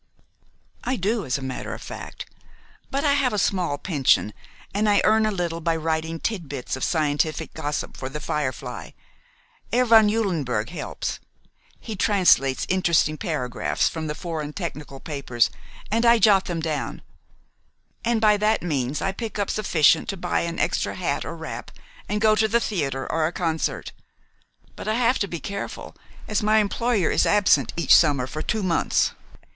[0.83, 2.25] "I do, as a matter of fact;
[2.89, 4.33] but I have a small pension,
[4.73, 8.89] and I earn a little by writing titbits of scientific gossip for 'The Firefly.'
[9.71, 11.19] Herr von Eulenberg helps.
[11.79, 15.51] He translates interesting paragraphs from the foreign technical papers,
[15.91, 17.03] and I jot them down,
[18.03, 21.69] and by that means I pick up sufficient to buy an extra hat or wrap,
[22.09, 23.91] and go to a theater or a concert.
[24.75, 25.95] But I have to be careful,
[26.27, 29.11] as my employer is absent each summer for two months.